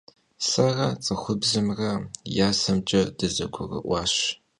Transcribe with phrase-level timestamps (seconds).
[0.49, 1.91] Sere ts'ıxubzımre
[2.33, 4.13] vuasemç'e dızegurı'uaş.